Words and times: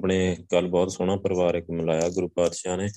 ਆਪਣੇ 0.00 0.36
ਕੱਲ 0.50 0.68
ਬਹੁਤ 0.68 0.92
ਸੋਹਣਾ 0.92 1.16
ਪਰਿਵਾਰ 1.16 1.54
ਇੱਕ 1.54 1.70
ਮਿਲਾਇਆ, 1.70 2.08
ਗੁਰੂ 2.08 2.28
ਪਾਤਸ਼ਾਹ 2.28 2.76
ਨੇ। 2.76 2.88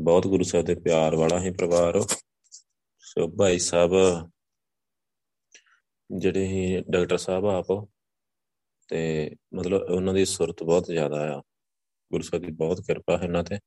ਬਹੁਤ 0.00 0.26
ਗੁਰੂ 0.26 0.44
ਸਾਹਿਬ 0.44 0.66
ਦੇ 0.66 0.74
ਪਿਆਰ 0.74 1.16
ਵਾਲਾ 1.16 1.40
ਹੀ 1.40 1.50
ਪਰਿਵਾਰ 1.50 2.00
ਸੋ 2.98 3.28
ਭਾਈ 3.28 3.58
ਸਾਹਿਬ, 3.58 3.90
ਜਿਹੜੇ 6.10 6.46
ਹੀ 6.46 6.84
ਡਾਕਟਰ 6.90 7.16
ਸਾਹਿਬ 7.16 7.46
ਆਪ 7.46 7.88
ਤੇ 8.88 9.30
ਮਤਲਬ 9.54 9.82
ਉਹਨਾਂ 9.82 10.14
ਦੀ 10.14 10.24
ਸੁਰਤ 10.24 10.62
ਬਹੁਤ 10.62 10.86
ਜ਼ਿਆਦਾ 10.86 11.38
ਆ। 11.38 11.42
ਗੁਰੂ 12.12 12.22
ਸਾਹਿਬ 12.22 12.44
ਦੀ 12.44 12.52
ਬਹੁਤ 12.52 12.80
ਕਿਰਪਾ 12.80 13.18
ਹੈ 13.18 13.24
ਇਹਨਾਂ 13.24 13.44
ਤੇ। 13.44 13.58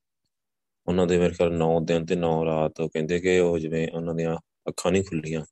ਉਹਨਾਂ 0.87 1.07
ਦੇ 1.07 1.19
ਮੇਰੇ 1.19 1.33
ਖਿਆਲ 1.33 1.57
9 1.57 1.79
ਦਿਨ 1.83 2.05
ਤੇ 2.05 2.15
9 2.15 2.45
ਰਾਤ 2.45 2.73
ਕਹਿੰਦੇ 2.81 3.19
ਕਿ 3.19 3.39
ਉਹ 3.39 3.59
ਜਿਵੇਂ 3.59 3.87
ਉਹਨਾਂ 3.93 4.15
ਦੀਆਂ 4.15 4.37
ਅੱਖਾਂ 4.67 4.91
ਨਹੀਂ 4.91 5.03
ਖੁੱਲੀਆਂ 5.03 5.45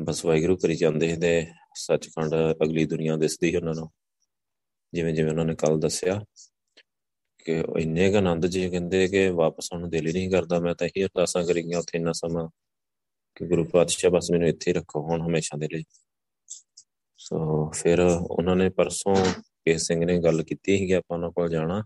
ਬਸ 0.00 0.24
ਵਾਹਿਗੁਰੂ 0.24 0.56
ਕਰੀ 0.56 0.74
ਜਾਂਦੇ 0.74 1.16
ਤੇ 1.16 1.46
ਸੱਚਖੰਡ 1.74 2.34
ਅਗਲੀ 2.64 2.84
ਦੁਨੀਆ 2.84 3.16
ਦਿਸਦੀ 3.16 3.56
ਉਹਨਾਂ 3.56 3.74
ਨੂੰ। 3.74 3.90
ਜਿਵੇਂ 4.92 5.14
ਜਿਵੇਂ 5.14 5.30
ਉਹਨਾਂ 5.30 5.44
ਨੇ 5.44 5.54
ਕੱਲ 5.54 5.80
ਦੱਸਿਆ 5.80 6.24
ਕਿ 7.46 7.64
ਇੰਨੇ 7.78 8.12
ਕ 8.12 8.14
ਆਨੰਦ 8.14 8.46
ਜੀ 8.46 8.70
ਕਹਿੰਦੇ 8.70 9.08
ਕਿ 9.08 9.28
ਵਾਪਸ 9.30 9.68
ਆਉਣ 9.72 9.80
ਨੂੰ 9.80 9.90
ਦਿਲ 9.90 10.06
ਹੀ 10.06 10.12
ਨਹੀਂ 10.12 10.30
ਕਰਦਾ। 10.30 10.60
ਮੈਂ 10.60 10.74
ਤਾਂ 10.74 10.88
ਇਹ 10.96 11.04
ਅਰਦਾਸਾਂ 11.04 11.44
ਕਰੀਆਂ 11.44 11.78
ਉੱਥੇ 11.78 11.98
ਇੰਨਾ 11.98 12.12
ਸਮਾਂ 12.12 12.48
ਕਿ 13.36 13.46
ਗੁਰੂ 13.46 13.64
ਪਾਤਸ਼ਾਹ, 13.64 14.10
ਬਸ 14.10 14.30
ਮੈਨੂੰ 14.30 14.48
ਇੱਥੇ 14.48 14.72
ਰੱਖੋ, 14.72 15.00
ਹੁਣ 15.00 15.22
ਹਮੇਸ਼ਾ 15.22 15.58
ਦੇ 15.58 15.68
ਲਈ। 15.72 15.84
ਸੋ 17.16 17.70
ਫਿਰ 17.70 18.00
ਉਹਨਾਂ 18.00 18.56
ਨੇ 18.56 18.68
ਪਰਸੋਂ 18.70 19.14
ਕੇਸ 19.64 19.86
ਸਿੰਘ 19.86 20.04
ਨੇ 20.04 20.18
ਗੱਲ 20.18 20.42
ਕੀਤੀ 20.42 20.78
ਸੀ 20.78 20.86
ਕਿ 20.86 20.94
ਆਪਾਂ 20.94 21.16
ਉਹਨਾਂ 21.16 21.30
ਕੋਲ 21.30 21.48
ਜਾਣਾ 21.48 21.84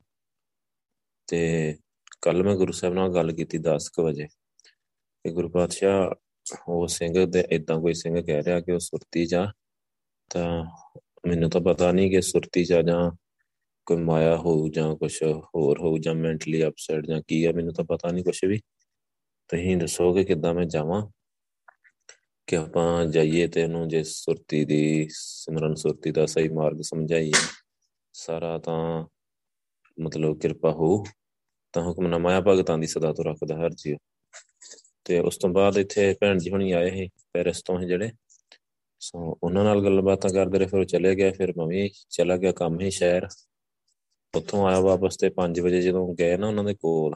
ਤੇ 1.28 1.76
ਕੱਲ 2.22 2.42
ਮੈਂ 2.42 2.54
ਗੁਰੂ 2.56 2.72
ਸਾਹਿਬ 2.72 2.94
ਨਾਲ 2.94 3.14
ਗੱਲ 3.14 3.32
ਕੀਤੀ 3.32 3.58
10:00 3.58 4.00
ਵਜੇ 4.00 4.26
ਕਿ 4.26 5.32
ਗੁਰੂ 5.32 5.48
ਪਾਤਸ਼ਾਹ, 5.48 6.14
ਉਹ 6.68 6.86
ਸਿੰਘ 6.88 7.26
ਦੇ 7.26 7.44
ਇਦਾਂ 7.50 7.80
ਕੋਈ 7.80 7.94
ਸਿੰਘ 7.94 8.22
ਕਹਿ 8.22 8.42
ਰਿਹਾ 8.42 8.60
ਕਿ 8.60 8.72
ਉਹ 8.72 8.78
ਸੁਰਤੀ 8.78 9.26
ਜਾ 9.26 9.52
ਤਾਂ 10.30 10.64
ਮੈਨੂੰ 11.28 11.50
ਤਾਂ 11.50 11.60
ਪਤਾ 11.60 11.92
ਨਹੀਂ 11.92 12.10
ਕਿ 12.10 12.22
ਸੁਰਤੀ 12.22 12.64
ਜਾ 12.64 12.82
ਜਾਂ 12.82 13.10
ਕੋਈ 13.86 13.96
ਮਾਇਆ 13.96 14.36
ਹੋਊ 14.36 14.68
ਜਾਂ 14.68 14.96
ਕੁਝ 14.96 15.22
ਹੋਰ 15.22 15.80
ਹੋਊ 15.80 15.98
ਜਾਂ 15.98 16.14
ਮੈਂਟਲੀ 16.14 16.66
ਅਪਸੈਟ 16.66 17.06
ਜਾਂ 17.06 17.22
ਕੀ 17.28 17.44
ਆ, 17.44 17.52
ਮੈਨੂੰ 17.52 17.74
ਤਾਂ 17.74 17.84
ਪਤਾ 17.84 18.08
ਨਹੀਂ 18.08 18.24
ਕੁਝ 18.24 18.44
ਵੀ। 18.44 18.58
ਤੁਸੀਂ 19.48 19.76
ਦੱਸੋ 19.76 20.12
ਕਿ 20.14 20.24
ਕਿੱਦਾਂ 20.24 20.54
ਮੈਂ 20.54 20.64
ਜਾਵਾਂ 20.64 21.06
ਕਿ 22.46 22.56
ਆਪਾਂ 22.56 23.06
ਜਾਈਏ 23.06 23.48
ਤੇ 23.48 23.64
ਉਹਨੂੰ 23.64 23.88
ਜੇ 23.88 24.02
ਸੁਰਤੀ 24.02 24.64
ਦੀ, 24.64 25.08
ਸਿਮਰਨ 25.10 25.74
ਸੁਰਤੀ 25.74 26.10
ਦਾ 26.10 26.26
ਸਹੀ 26.26 26.48
ਮਾਰਗ 26.48 26.80
ਸਮਝਾਈਏ, 26.80 27.32
ਸਾਰਾ 28.12 28.58
ਤਾਂ 28.58 29.06
ਮਤਲਬ 30.00 30.38
ਕਿਰਪਾ 30.38 30.70
ਹੋ 30.70 31.04
ਤਾਂ 31.72 31.82
ਹੁਕਮਨਾਮਾ 31.82 32.40
ਭਗਤਾਂ 32.40 32.78
ਦੀ 32.78 32.86
ਸਦਾ 32.86 33.12
ਤੋਂ 33.12 33.24
ਰੱਖਦਾ 33.24 33.56
ਹਰ 33.56 33.70
ਜੀਵ। 33.70 33.96
ਤੇ 35.04 35.18
ਉਸ 35.18 35.36
ਤੋਂ 35.36 35.50
ਬਾਅਦ 35.50 35.78
ਇੱਥੇ 35.78 36.14
ਭੈਣ 36.20 36.38
ਜੀ 36.38 36.50
ਹੁਣੀ 36.50 36.72
ਆਏ 36.72 36.90
ਸੀ, 36.90 37.08
ਪੈਰਿਸ 37.32 37.62
ਤੋਂ 37.62 37.80
ਜਿਹੜੇ। 37.80 38.10
ਸੋ 39.02 39.18
ਉਹਨਾਂ 39.42 39.64
ਨਾਲ 39.64 39.82
ਗੱਲਬਾਤਾਂ 39.84 40.30
ਕਰਦੇ 40.30 40.58
ਰਹੇ, 40.58 40.66
ਫਿਰ 40.66 40.80
ਉਹ 40.80 40.84
ਚਲੇ 40.84 41.14
ਗਏ, 41.16 41.30
ਫਿਰ 41.30 41.52
ਮੈਂ 41.56 41.66
ਵੀ 41.66 41.88
ਚਲਾ 42.10 42.36
ਗਿਆ 42.36 42.52
ਕੰਮ 42.52 42.80
ਹੀ 42.80 42.90
ਸ਼ਹਿਰ। 42.90 43.26
ਉੱਥੋਂ 44.34 44.66
ਆਇਆ 44.66 44.80
ਵਾਪਸ 44.80 45.16
ਤੇ 45.16 45.28
5 45.30 45.60
ਵਜੇ 45.60 45.80
ਜਦੋਂ 45.82 46.06
ਗਏ 46.14 46.36
ਨਾ 46.36 46.48
ਉਹਨਾਂ 46.48 46.64
ਦੇ 46.64 46.74
ਕੋਲ, 46.74 47.14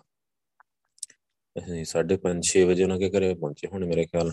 ਅਸੀਂ 1.57 1.85
5:30 1.85 2.41
6 2.45 2.65
ਵਜੇ 2.65 2.83
ਉਹਨਾਂ 2.83 2.99
ਦੇ 2.99 3.11
ਘਰੇ 3.11 3.33
ਪਹੁੰਚੇ 3.35 3.69
ਹੁਣ 3.73 3.87
ਮੇਰੇ 3.87 4.05
ਖਿਆਲ। 4.07 4.33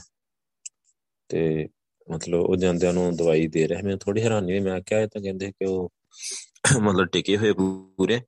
ਤੇ 1.29 1.67
ਮਤਲਬ 2.07 2.41
ਉਹ 2.41 2.55
ਜਾਂਦਿਆਂ 2.55 2.93
ਨੂੰ 2.93 3.15
ਦਵਾਈ 3.15 3.47
ਦੇ 3.47 3.67
ਰਹੇ 3.67 3.81
ਮੈਨੂੰ 3.81 3.99
ਥੋੜੀ 3.99 4.21
ਹੈਰਾਨੀ 4.21 4.51
ਹੋਈ, 4.51 4.59
ਮੈਂ 4.61 4.79
ਕਿਹਾ 4.81 4.99
ਇਹ 5.01 5.07
ਤਾਂ 5.07 5.21
ਕਹਿੰਦੇ 5.21 5.51
ਕਿ 5.51 5.65
ਉਹ 5.65 5.91
ਮਤਲਬ 6.81 7.07
ਟਿਕੇ 7.07 7.37
ਹੋਏ 7.37 7.53
ਪੂਰੇ, 7.53 8.19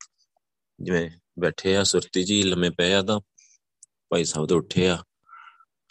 ਜਿਵੇਂ 0.79 1.09
ਬੈਠੇ 1.39 1.75
ਆ, 1.75 1.83
ਸੁਰਤੀ 1.83 2.23
ਜੀ 2.23 2.41
ਲੰਮੇ 2.43 2.69
ਪਏ 2.69 2.93
ਆ 2.93 3.01
ਤਾਂ 3.01 3.19
ਭਾਈ 4.09 4.23
ਸਾਹਿਬ 4.23 4.47
ਤੋਂ 4.47 4.57
ਉੱਠੇ 4.57 4.87
ਆ। 4.89 4.97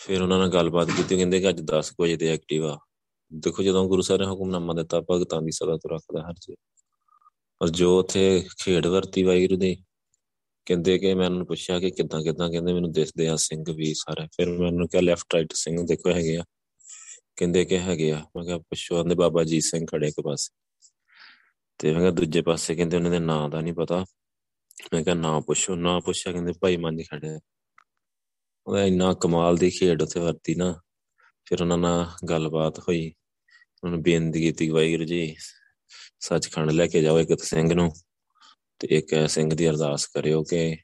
ਫਿਰ 0.01 0.23
ਉਹਨਾਂ 0.23 0.39
ਨਾਲ 0.39 0.51
ਗੱਲਬਾਤ 0.51 0.91
ਕੀਤੀ, 0.91 1.17
ਕਹਿੰਦੇ 1.17 1.41
ਕਿ 1.41 1.49
ਅੱਜ 1.49 1.61
10 1.65 1.93
ਵਜੇ 2.01 2.17
ਤੇ 2.17 2.29
ਐਕਟਿਵ। 2.29 2.67
ਆ 2.67 2.79
ਦੇਖੋ 3.35 3.63
ਜਦੋਂ 3.63 3.89
ਗੁਰੂ 3.89 4.03
ਸਾਹਿਬ 4.03 4.23
ਨੇ 4.23 4.27
ਹੁਕਮਨਾਮਾ 4.27 4.75
ਦਿੱਤਾ, 4.75 5.01
ਭਗਤਾਂ 5.01 5.43
ਦੀ 5.43 5.51
ਸਦਾ 5.51 5.77
ਤੋਂ 5.77 5.91
ਰੱਖਦਾ 5.91 6.29
ਹਰ 6.29 6.35
ਚੀਜ਼ 6.35 6.57
ਔਰ 7.63 7.69
ਜੋ 7.69 7.99
ਉਥੇ 7.99 8.47
ਖੇਡ 8.63 8.87
ਵਰਤੀ 8.87 9.23
ਵਾਹਿਗੁਰੂ 9.23 9.61
ਦੀ, 9.61 9.85
ਕਹਿੰਦੇ 10.67 10.99
ਕਿ 10.99 11.15
ਮੈਂ 11.15 11.25
ਉਹਨਾਂ 11.25 11.39
ਨੂੰ 11.39 11.47
ਪੁੱਛਿਆ 11.47 11.81
ਕਿ 11.81 11.91
ਕਿੱਦਾਂ 11.91 12.23
ਕਿੱਦਾਂ? 12.23 12.51
ਕਹਿੰਦੇ 12.51 12.73
ਮੈਨੂੰ 12.73 12.93
ਦਿਸਦੇ 12.93 13.29
ਆ 13.29 13.37
ਸਿੰਘ 13.37 13.65
ਵੀ 13.75 13.95
ਸਾਰੇ। 13.95 14.27
ਫਿਰ 14.27 14.59
ਮੈਂ 14.59 14.67
ਉਹਨੂੰ 14.67 14.89
ਕਿਹਾ 14.89 15.03
ਲੈਫਟ 15.03 15.35
ਰਾਈਟ 15.35 15.53
ਸਿੰਘ 15.53 15.87
ਦੇਖੋ 15.87 16.11
ਹੈਗੇ 16.11 16.37
ਆ? 16.37 16.45
ਕਹਿੰਦੇ 17.37 17.65
ਕਿ 17.65 17.79
ਹੈਗੇ 17.79 18.13
ਆ। 18.13 18.25
ਮੈਂ 18.37 18.45
ਕਿਹਾ, 18.45 18.59
ਪੁੱਛੋ। 18.59 18.97
ਆਂਦੇ 18.97 19.15
ਬਾਬਾ 19.15 19.45
ਜੀ 19.45 19.61
ਸਿੰਘ 19.61 19.87
ਖੜੇ 19.87 20.09
ਇੱਕ 20.09 20.21
ਪਾਸੇ। 20.21 20.55
ਤੇ 21.79 21.93
ਮੈਂ 21.93 22.01
ਕਿਹਾ, 22.01 22.11
ਦੂਜੇ 22.11 22.43
ਪਾਸੇ? 22.43 22.75
ਕਹਿੰਦੇ, 22.75 22.97
ਉਹਨਾਂ 22.97 23.11
ਦੇ 23.11 23.19
ਨਾਂ 23.19 23.49
ਦਾ 23.49 23.61
ਨਹੀਂ 23.61 23.75
ਪਤਾ। 23.75 24.05
ਮੈਂ 24.93 25.05
ਕਿਹਾ, 25.05 25.15
ਨਾਂ 25.15 25.41
ਪੁੱਛੋ। 25.41 25.75
ਨਾਂ 25.75 26.01
ਪੁੱਛਿਆ, 26.01 26.33
ਕਹਿੰਦੇ, 26.33 26.53
ਭਾਈ 26.61 26.77
ਮੰਝ 26.77 27.03
ਖੜੇ 27.11 27.41
ਉਹ 28.67 28.79
ਇੰਨਾ 28.79 29.15
ਕਮਾਲ 29.15 29.57
ਦੀ 29.57 29.71
ਖੇਡ 29.71 30.03
ਉੱਥੇ 30.03 30.21
ਵਰਤੀ 30.21 30.55
ਨਾ। 30.55 30.81
ਫਿਰ 31.45 31.63
ਉਹਨਾਂ 31.63 31.79
ਨਾਲ 31.79 32.07
ਗੱਲਬਾਤ 32.29 32.79
ਹੋਈ। 32.79 33.15
ਉਹਨਾਂ 33.85 33.99
ਬੇਨਤੀ 33.99 34.41
ਕੀਤੀ 34.41 34.69
ਵਾਹਿਗੁਰੂ 34.69 35.05
ਜੀ 35.05 35.37
ਸੱਚਖੰਡ 36.21 36.71
ਲੈ 36.71 36.87
ਕੇ 36.87 37.03
ਜਾਓ 37.03 37.21
ਇੱਕ 37.21 37.43
ਸਿੰਘ 37.43 37.75
ਨੂੰ 37.75 37.93
ਤੇ 38.79 38.89
ਇੱਕ 38.91 39.29
ਸਿੰਘ 39.29 39.55
ਦੀ 39.55 39.69
ਅਰਦਾਸ 39.69 40.07
ਕਰਿਓ 40.07 40.43
ਕਿ 40.43 40.77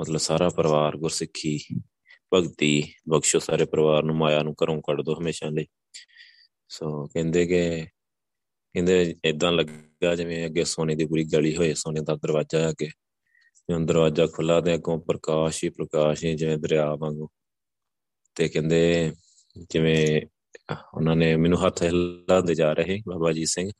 ਮਤਲਬ 0.00 0.16
ਸਾਰਾ 0.16 0.48
ਪਰਿਵਾਰ 0.48 0.96
ਗੁਰਸਿੱਖੀ, 0.96 1.60
ਭਗਤੀ 2.34 2.92
ਬਖਸ਼ੋ 3.08 3.38
ਸਾਰੇ 3.38 3.64
ਪਰਿਵਾਰ 3.64 4.02
ਨੂੰ, 4.02 4.16
ਮਾਇਆ 4.16 4.42
ਨੂੰ 4.42 4.54
ਘਰੋਂ 4.64 4.82
ਕੱਢ 4.82 5.00
ਦੋ 5.00 5.18
ਹਮੇਸ਼ਾ 5.18 5.48
ਲਈ। 5.48 5.66
ਸੋ 6.68 7.06
ਕਹਿੰਦੇ 7.06 7.46
ਕਿ 7.46 7.86
ਕਹਿੰਦੇ 8.72 9.14
ਇਦਾਂ 9.24 9.52
ਲੱਗਾ 9.52 10.14
ਜਿਵੇਂ 10.14 10.46
ਅੱਗੇ 10.46 10.64
ਸੋਨੇ 10.64 10.94
ਦੀ 10.94 11.04
ਪੂਰੀ 11.04 11.24
ਗਲੀ 11.24 11.56
ਹੋਏ, 11.56 11.74
ਸੋਨੇ 11.74 12.00
ਦਾ 12.00 12.14
ਦਰਵਾਜ਼ਾ 12.14 12.70
ਅੱਗੇ। 12.70 12.86
ਜਦੋਂ 12.86 13.80
ਦਰਵਾਜ਼ਾ 13.80 14.26
ਖੁੱਲਾ 14.26 14.60
ਤੇ 14.60 14.74
ਅੱਗੋਂ 14.74 14.98
ਪ੍ਰਕਾਸ਼ 14.98 15.64
ਹੀ 15.64 15.68
ਪ੍ਰਕਾਸ਼ 15.68 16.24
ਹੀ 16.24 16.34
ਜਿਵੇਂ 16.34 16.58
ਦਰਿਆ 16.58 16.94
ਵਾਂਗੂ। 16.94 17.28
ਤੇ 18.34 18.48
ਕਹਿੰਦੇ 18.48 19.12
ਜਿਵੇਂ 19.70 20.20
ਉਹਨਾਂ 20.94 21.16
ਨੇ 21.16 21.36
ਮੈਨੂੰ 21.36 21.66
ਹੱਥ 21.66 21.82
ਹਿਲਾਉਂਦੇ 21.82 22.54
ਜਾ 22.54 22.72
ਰਹੇ 22.72 22.98
ਬਾਬਾ 23.08 23.32
ਜੀ 23.32 23.46
ਸਿੰਘ 23.46 23.70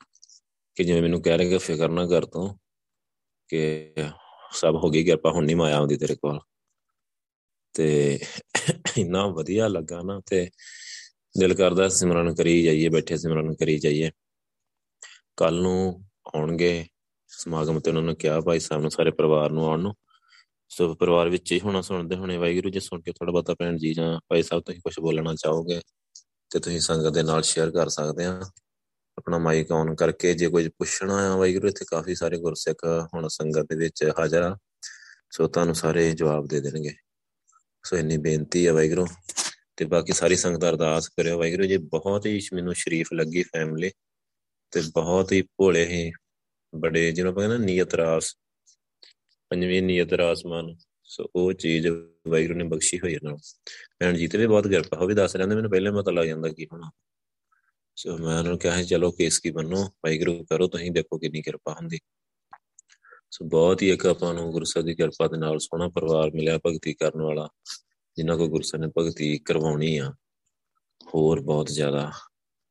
ਕਿ 0.75 0.83
ਜਿਵੇਂ 0.83 1.01
ਮੈਨੂੰ 1.01 1.21
ਕਹਿ 1.21 1.37
ਰਹੇ 1.37 1.49
ਕਿ 1.49 1.57
ਫਿਕਰ 1.57 1.89
ਨਾ 1.89 2.07
ਕਰ 2.07 2.25
ਤੂੰ 2.25 2.59
ਕਿ 3.47 3.93
ਸਭ 4.51 4.75
ਹੋ 4.75 4.89
ਗਈ 4.89 5.03
ਕਿਰਪਾ, 5.03 5.31
ਹੁਣ 5.31 5.45
ਨਹੀਂ 5.45 5.55
ਮਾਇਆ 5.55 5.77
ਆਉਂਦੀ 5.77 5.97
ਤੇਰੇ 5.97 6.15
ਕੋਲ। 6.15 6.39
ਤੇ 7.73 8.19
ਇੰਨਾ 8.97 9.27
ਵਧੀਆ 9.27 9.67
ਲੱਗਾ 9.67 10.01
ਨਾ 10.01 10.21
ਤੇ 10.25 10.49
ਦਿਲ 11.39 11.53
ਕਰਦਾ 11.53 11.87
ਸਿਮਰਨ 11.87 12.35
ਕਰੀ 12.35 12.63
ਜਾਈਏ, 12.63 12.89
ਬੈਠੇ 12.89 13.17
ਸਿਮਰਨ 13.17 13.55
ਕਰੀ 13.55 13.79
ਜਾਈਏ। 13.79 14.11
ਕੱਲ 15.37 15.61
ਨੂੰ 15.61 16.03
ਆਉਣਗੇ, 16.35 16.85
ਸਮਾਗਮ 17.27 17.79
ਤੇ 17.79 17.89
ਉਹਨਾਂ 17.89 18.03
ਨੇ 18.03 18.15
ਕਿਹਾ 18.15 18.41
ਭਾਈ 18.41 18.59
ਸਾਹਿਬ 18.59 18.81
ਨੂੰ, 18.81 18.91
ਸਾਰੇ 18.91 19.11
ਪਰਿਵਾਰ 19.11 19.51
ਨੂੰ 19.51 19.65
ਆਉਣ 19.65 19.79
ਨੂੰ। 19.79 19.93
ਸੋ 20.69 20.95
ਪਰਿਵਾਰ 20.95 21.29
ਵਿੱਚ 21.29 21.51
ਹੀ 21.51 21.59
ਹੋਣਾ 21.59 21.81
ਸੁਣਦੇ 21.81 22.15
ਹੋਣੇ, 22.15 22.37
ਵਾਹਿਗੁਰੂ 22.37 22.69
ਜੀ 22.69 22.79
ਸੁਣ 22.79 23.01
ਕੇ 23.01 23.11
ਥੋੜਾ 23.11 23.31
ਬਹੁਤਾ 23.31 23.53
ਭੈਣ 23.53 23.77
ਜੀ 23.77 23.93
ਜਾਂ 23.93 24.19
ਭਾਈ 24.27 24.43
ਸਾਹਿਬ 24.43 24.63
ਤੁਸੀਂ 24.63 24.79
ਕੁਝ 24.79 24.99
ਬੋਲਣਾ 24.99 25.35
ਚਾਹੋਗੇ? 25.35 25.81
ਤੇ 26.51 26.59
ਤੁਸੀਂ 26.59 26.79
ਸੰਗਤ 26.79 27.09
ਦੇ 27.09 27.23
ਨਾਲ 27.23 27.41
ਸ਼ੇਅਰ 27.41 27.71
ਕਰ 27.71 27.89
ਸਕਦੇ 27.89 28.25
ਆ। 28.25 28.41
ਆਪਣਾ 29.17 29.37
ਮਾਈਕ 29.37 29.71
ਆਨ 29.71 29.95
ਕਰਕੇ 29.95 30.33
ਜੇ 30.33 30.47
ਕੁਝ 30.47 30.67
ਪੁੱਛਣਾ 30.67 31.33
ਆ, 31.33 31.35
ਵਾਹਿਗੁਰੂ, 31.35 31.67
ਇੱਥੇ 31.67 31.85
ਕਾਫੀ 31.85 32.15
ਸਾਰੇ 32.15 32.37
ਗੁਰਸਿੱਖ 32.37 32.77
ਹੁਣ 33.13 33.27
ਸੰਗਤ 33.27 33.59
ਦੇ 33.59 33.75
ਵਿੱਚ 33.75 34.11
ਹਾਜ਼ਰ 34.19 34.41
ਆ। 34.41 34.57
ਸੋ 35.31 35.47
ਤੁਹਾਨੂੰ 35.47 35.75
ਸਾਰੇ 35.75 36.11
ਜਵਾਬ 36.11 36.47
ਦੇ 36.47 36.59
ਦੇਣਗੇ। 36.59 36.95
ਸੋ 37.85 37.97
ਇੰਨੀ 37.97 38.17
ਬੇਨਤੀ 38.17 38.67
ਹੈ 38.67 38.73
ਵਾਹਿਗੁਰੂ। 38.73 39.07
ਤੇ 39.75 39.85
ਬਾਕੀ 39.85 40.13
ਸਾਰੀ 40.13 40.35
ਸੰਗਤ 40.35 40.63
ਅਰਦਾਸ 40.63 41.09
ਕਰਿਓ। 41.09 41.37
ਵਾਹਿਗੁਰੂ 41.37 41.63
ਜੀ, 41.63 41.77
ਬਹੁਤ 41.77 42.25
ਹੀ 42.25 42.41
ਮੈਨੂੰ 42.53 42.73
ਸ਼ਰੀਫ 42.73 43.13
ਲੱਗੀ 43.13 43.43
ਫੈਮਿਲੀ 43.43 43.91
ਤੇ 44.71 44.81
ਬਹੁਤ 44.93 45.31
ਹੀ 45.31 45.41
ਭੋਲੇ 45.41 45.85
ਹੀ 45.85 46.11
ਬੜੇ, 46.75 47.11
ਜਿਹਨੂੰ 47.11 47.31
ਆਪਾਂ 47.31 47.47
ਕਹਿੰਦੇ 47.47 47.65
ਨੀਅਤ 47.65 47.95
ਰਾਸ। 47.95 48.35
ਪੰਜਵੀਂ 49.49 49.83
ਨੀਅਤ 49.83 50.13
ਰਾਸ 50.13 50.45
ਮਨ। 50.45 50.77
ਸੋ 51.11 51.25
ਉਹ 51.35 51.51
ਚੀਜ਼ 51.53 51.87
ਵਾਹਿਗੁਰੂ 51.87 52.57
ਨੇ 52.57 52.63
ਬਖਸ਼ੀ 52.63 52.99
ਹੋਈ 52.99 53.13
ਇਹਨਾਂ 53.13 53.31
ਨੂੰ। 53.31 53.39
ਭੈਣ 53.99 54.17
ਜੀ, 54.17 54.27
ਤੇ 54.27 54.37
ਵੀ 54.37 54.47
ਬਹੁਤ 54.47 54.67
ਕਿਰਪਾ 54.67 54.97
ਹੋ 54.97 55.05
ਵੀ 55.07 55.13
ਦੱਸ 55.13 55.35
ਲੈਂਦੇ 55.35 55.55
ਮੈਨੂੰ 55.55 55.71
ਪਹਿਲੇ 55.71 55.91
ਪਤਾ 55.91 56.11
ਲੱਗ 56.11 56.25
ਜਾਂਦਾ 56.25 56.49
ਕੀ 56.49 56.67
ਹੋਣਾ 56.71 56.91
ਸੋ 57.97 58.17
ਮੈਂ 58.17 58.37
ਉਹਨਾਂ 58.37 58.43
ਨੂੰ 58.43 58.57
ਕਿਹਾ 58.57 58.83
ਚਲੋ 58.83 59.11
ਕੇਸ 59.11 59.39
ਕੀ 59.39 59.51
ਬੰਨੋ 59.51 59.83
ਵਾਹਿਗੁਰੂ 59.83 60.43
ਕਰੋ, 60.45 60.67
ਤੁਸੀਂ 60.67 60.91
ਦੇਖੋ 60.91 61.17
ਕਿੰਨੀ 61.17 61.41
ਕਿਰਪਾ 61.41 61.73
ਹੁੰਦੀ। 61.73 61.99
ਸੋ 63.31 63.45
ਬਹੁਤ 63.45 63.81
ਹੀ 63.81 63.89
ਇੱਕ 63.89 64.05
ਆਪਾਂ 64.05 64.33
ਨੂੰ 64.33 64.51
ਗੁਰੂ 64.51 64.65
ਸਾਹਿਬ 64.65 64.85
ਦੀ 64.85 64.95
ਕਿਰਪਾ 64.95 65.27
ਦੇ 65.27 65.37
ਨਾਲ 65.37 65.59
ਸੋਹਣਾ 65.59 65.87
ਪਰਿਵਾਰ 65.89 66.31
ਮਿਲਿਆ, 66.31 66.57
ਭਗਤੀ 66.57 66.93
ਕਰਨ 66.93 67.21
ਵਾਲਾ 67.21 67.47
ਜਿਨ੍ਹਾਂ 68.17 68.37
ਕੋ 68.37 68.47
ਗੁਰੂ 68.47 68.63
ਸਾਹਿਬ 68.63 68.85
ਨੇ 68.85 68.91
ਭਗਤੀ 68.97 69.37
ਕਰਵਾਉਣੀ 69.37 69.97
ਆ, 69.97 70.11
ਹੋਰ 71.13 71.39
ਬਹੁਤ 71.41 71.67
ਜ਼ਿਆਦਾ 71.67 72.11